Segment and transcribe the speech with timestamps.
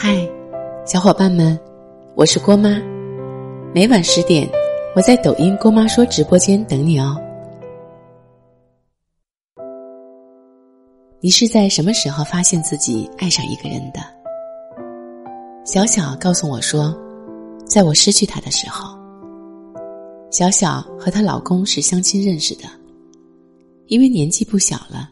[0.00, 0.16] 嗨，
[0.86, 1.58] 小伙伴们，
[2.14, 2.80] 我是郭妈。
[3.74, 4.48] 每晚十点，
[4.94, 7.20] 我在抖音“郭妈说”直播间等你哦。
[11.18, 13.98] 你是在什么时候发现自己爱上一个人的？
[15.64, 16.96] 小小告诉我说，
[17.66, 18.96] 在我失去他的时候。
[20.30, 22.68] 小小和她老公是相亲认识的，
[23.88, 25.10] 因为年纪不小了，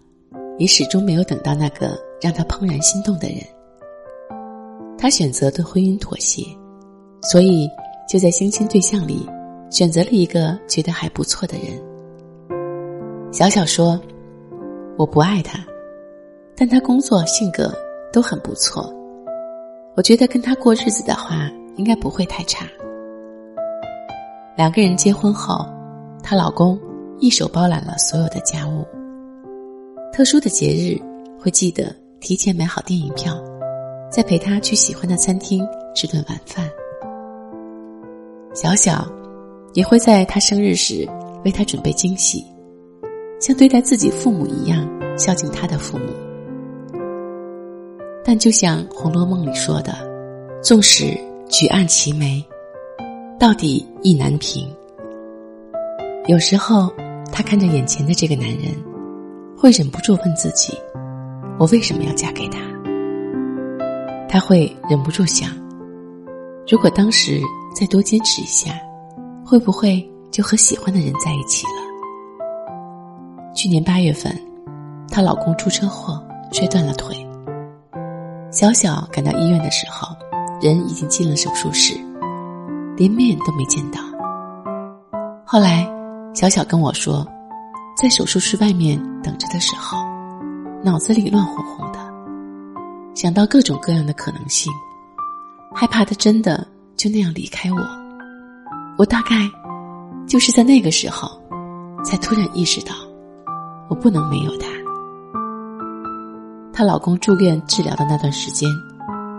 [0.59, 3.39] 也始终没有等到那个让她怦然心动的人。
[5.07, 6.43] 她选择对婚姻妥协，
[7.23, 7.71] 所以
[8.09, 9.25] 就在相亲对象里
[9.71, 11.81] 选择了一个觉得还不错的人。
[13.31, 14.01] 小小说
[14.99, 15.65] ：“我不爱他，
[16.57, 17.73] 但他工作性格
[18.13, 18.93] 都很不错，
[19.95, 22.67] 我觉得跟他过日子的话，应该不会太差。”
[24.59, 25.65] 两个人结婚后，
[26.21, 26.77] 她老公
[27.21, 28.85] 一手包揽了所有的家务。
[30.13, 31.01] 特殊的节日
[31.39, 33.41] 会记得提前买好电影票，
[34.11, 36.69] 再陪他去喜欢的餐厅吃顿晚饭。
[38.55, 39.07] 小小
[39.75, 41.07] 也会在他生日时
[41.45, 42.45] 为他准备惊喜，
[43.41, 46.07] 像对待自己父母一样孝敬他的父母。
[48.25, 49.95] 但就像《红楼梦》里说的
[50.63, 51.17] ：“纵使
[51.49, 52.45] 举案齐眉。”
[53.39, 54.67] 到底意难平。
[56.27, 56.91] 有时候，
[57.31, 58.75] 她看着眼前的这个男人，
[59.57, 60.73] 会忍不住问自己：
[61.59, 62.59] 我为什么要嫁给他？
[64.29, 65.51] 她会忍不住想：
[66.69, 67.41] 如果当时
[67.75, 68.73] 再多坚持一下，
[69.45, 73.53] 会不会就和喜欢的人在一起了？
[73.55, 74.37] 去年八月份，
[75.11, 77.17] 她老公出车祸摔断了腿。
[78.51, 80.09] 小小赶到医院的时候，
[80.61, 81.97] 人已经进了手术室。
[82.97, 84.01] 连面都没见到。
[85.45, 85.87] 后来，
[86.33, 87.27] 小小跟我说，
[87.95, 89.99] 在手术室外面等着的时候，
[90.83, 91.99] 脑子里乱哄哄的，
[93.17, 94.71] 想到各种各样的可能性，
[95.75, 96.67] 害怕他真的
[96.99, 97.79] 就那样离开我。
[98.99, 99.37] 我大概
[100.29, 101.27] 就是在那个时候，
[102.05, 102.95] 才突然意识到，
[103.89, 104.69] 我不能没有他。
[106.75, 108.69] 她老公住院治疗的那段时间，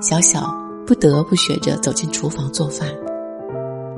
[0.01, 0.51] 小小
[0.87, 2.89] 不得不学着走进厨房做饭。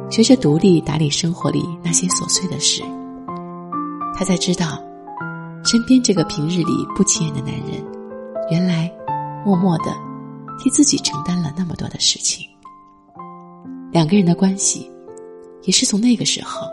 [0.09, 2.83] 学着独立打理生活里那些琐碎的事，
[4.13, 4.77] 她才知道，
[5.63, 7.81] 身边这个平日里不起眼的男人，
[8.51, 8.91] 原来
[9.45, 9.85] 默默的
[10.59, 12.45] 替自己承担了那么多的事情。
[13.91, 14.89] 两个人的关系，
[15.63, 16.67] 也是从那个时候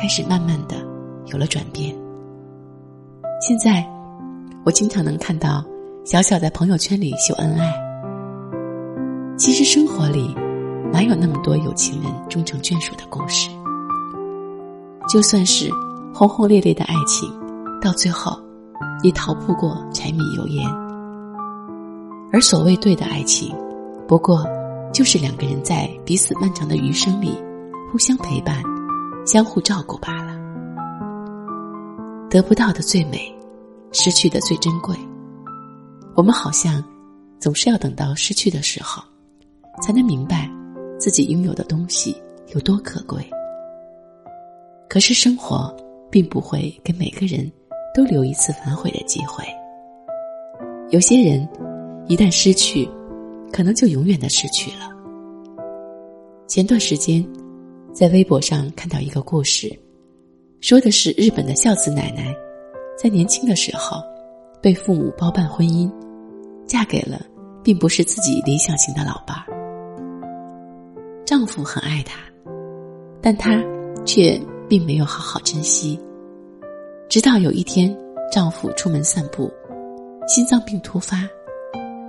[0.00, 0.76] 开始慢慢的
[1.26, 1.94] 有了转变。
[3.40, 3.86] 现在，
[4.64, 5.64] 我经常能看到
[6.04, 7.74] 小小在朋友圈里秀恩爱。
[9.36, 10.34] 其实生活里。
[10.92, 13.50] 哪有那么多有情人终成眷属的故事？
[15.08, 15.68] 就算是
[16.14, 17.28] 轰轰烈烈的爱情，
[17.80, 18.40] 到最后
[19.02, 20.83] 也逃不过柴米油盐。
[22.34, 23.54] 而所谓对的爱情，
[24.08, 24.44] 不过
[24.92, 27.40] 就是两个人在彼此漫长的余生里
[27.92, 28.60] 互相陪伴、
[29.24, 30.34] 相互照顾罢了。
[32.28, 33.32] 得不到的最美，
[33.92, 34.96] 失去的最珍贵。
[36.16, 36.82] 我们好像
[37.38, 39.00] 总是要等到失去的时候，
[39.80, 40.50] 才能明白。
[40.98, 42.20] 自己拥有的东西
[42.52, 43.24] 有多可贵？
[44.88, 45.72] 可是生活
[46.10, 47.48] 并不会给每个人
[47.94, 49.44] 都留一次反悔的机会。
[50.90, 51.46] 有些人
[52.06, 52.88] 一旦失去，
[53.52, 54.90] 可能就永远的失去了。
[56.46, 57.26] 前段时间，
[57.92, 59.72] 在微博上看到一个故事，
[60.60, 62.34] 说的是日本的孝子奶奶，
[62.96, 64.02] 在年轻的时候
[64.60, 65.90] 被父母包办婚姻，
[66.66, 67.20] 嫁给了
[67.62, 69.46] 并不是自己理想型的老伴儿。
[71.24, 72.20] 丈夫很爱她，
[73.22, 73.62] 但她
[74.04, 74.38] 却
[74.68, 75.98] 并没有好好珍惜。
[77.08, 77.96] 直到有一天，
[78.30, 79.50] 丈夫出门散步，
[80.28, 81.26] 心脏病突发，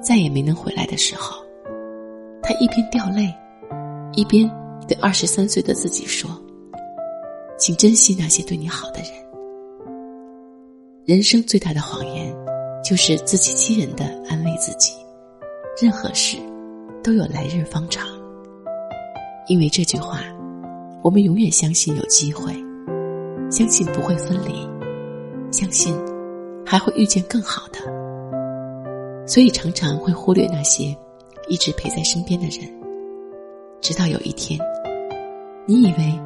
[0.05, 1.43] 再也没能回来的时候，
[2.43, 3.33] 他一边掉泪，
[4.13, 4.47] 一边
[4.87, 6.29] 对二十三岁的自己说
[7.57, 9.09] ：“请珍惜那些对你好的人。”
[11.05, 12.31] 人生最大的谎言，
[12.83, 14.93] 就是自欺欺人的安慰自己，
[15.81, 16.37] 任何事
[17.03, 18.05] 都有来日方长。
[19.47, 20.19] 因为这句话，
[21.01, 22.53] 我们永远相信有机会，
[23.49, 24.69] 相信不会分离，
[25.51, 25.95] 相信
[26.63, 27.79] 还会遇见更好的，
[29.25, 30.95] 所以常常会忽略那些
[31.47, 32.71] 一直陪在身边的人，
[33.81, 34.59] 直到有一天，
[35.65, 36.19] 你以为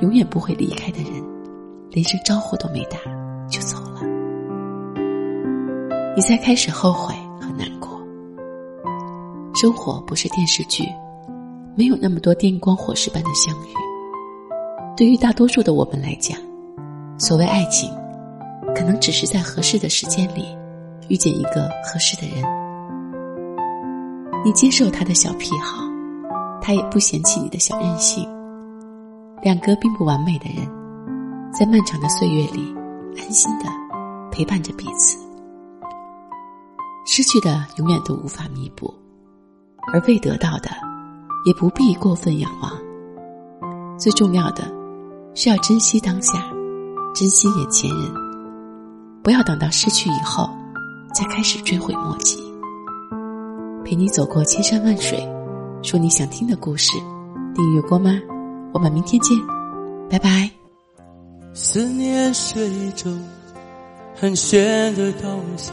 [0.00, 1.12] 永远不会离开的人，
[1.90, 2.98] 连声招呼都没打
[3.48, 4.00] 就走了，
[6.16, 8.00] 你才开始后悔和难过。
[9.54, 10.84] 生活不是电视剧。
[11.76, 13.72] 没有那么多电光火石般的相遇。
[14.96, 16.36] 对于大多数的我们来讲，
[17.16, 17.88] 所谓爱情，
[18.74, 20.44] 可能只是在合适的时间里
[21.10, 22.42] 遇见一个合适的人。
[24.42, 25.84] 你接受他的小癖好，
[26.62, 28.26] 他也不嫌弃你的小任性。
[29.42, 30.66] 两个并不完美的人，
[31.52, 32.74] 在漫长的岁月里，
[33.18, 33.66] 安心的
[34.30, 35.18] 陪伴着彼此。
[37.04, 38.94] 失去的永远都无法弥补，
[39.92, 40.70] 而未得到的，
[41.44, 42.70] 也不必过分仰望。
[43.98, 44.62] 最重要的，
[45.34, 46.34] 是要珍惜当下，
[47.14, 48.14] 珍惜眼前人，
[49.22, 50.48] 不要等到失去以后，
[51.20, 52.38] 才开始追悔莫及。
[53.84, 55.18] 陪你走过千山万水，
[55.82, 56.96] 说你想听的故事。
[57.54, 58.10] 订阅郭妈，
[58.72, 59.36] 我们明天见，
[60.08, 60.50] 拜拜。
[61.52, 63.22] 思念是一种
[64.14, 65.70] 很玄的东西，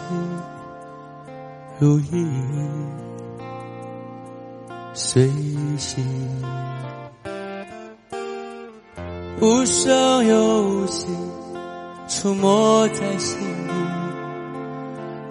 [1.80, 2.30] 如影
[4.94, 5.30] 随
[5.78, 6.06] 形，
[9.40, 11.08] 无声又无息，
[12.10, 13.72] 出没在心里，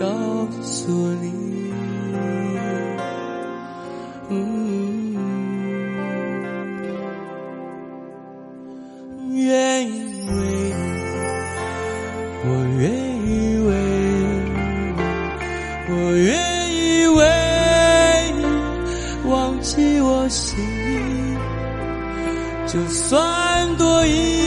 [0.00, 0.06] 告
[0.62, 1.30] 诉你。
[9.34, 9.92] 愿意
[10.26, 10.32] 为
[10.72, 10.80] 你，
[12.46, 12.48] 我
[12.78, 12.82] 愿
[13.26, 13.28] 意
[13.66, 13.68] 为
[14.56, 14.56] 你，
[15.90, 16.28] 我愿
[16.72, 16.78] 意
[17.18, 17.20] 为
[18.38, 18.40] 你
[19.30, 19.30] 忘
[19.60, 21.36] 记我心意，
[22.66, 24.39] 就算多一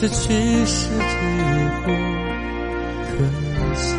[0.00, 0.14] 失去
[0.64, 1.92] 世界也不
[3.04, 3.94] 可惜。